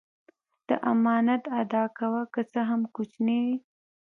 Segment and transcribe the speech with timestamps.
[0.67, 3.57] د امانت ادا کوه که څه هم کوچنی وي.